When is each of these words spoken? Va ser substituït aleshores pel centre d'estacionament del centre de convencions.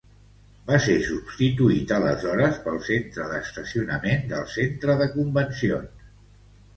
Va 0.69 0.77
ser 0.85 0.93
substituït 1.09 1.91
aleshores 1.97 2.57
pel 2.63 2.79
centre 2.87 3.27
d'estacionament 3.33 4.25
del 4.33 4.47
centre 4.55 4.97
de 5.03 5.09
convencions. 5.17 6.09